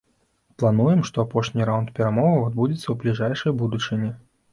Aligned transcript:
Плануем, 0.61 1.01
што 1.09 1.17
апошні 1.23 1.67
раўнд 1.69 1.91
перамоваў 1.99 2.47
адбудзецца 2.47 2.83
ў 2.89 2.95
бліжэйшай 3.05 3.55
будучыні. 3.61 4.11